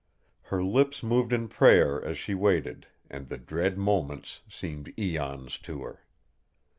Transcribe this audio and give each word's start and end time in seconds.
Her 0.45 0.63
lips 0.63 1.03
moved 1.03 1.31
in 1.31 1.47
prayer 1.47 2.03
as 2.03 2.17
she 2.17 2.33
waited 2.33 2.87
and 3.07 3.27
the 3.27 3.37
dread 3.37 3.77
moments 3.77 4.41
seemed 4.49 4.91
eons 4.97 5.59
to 5.59 5.83
her. 5.83 6.01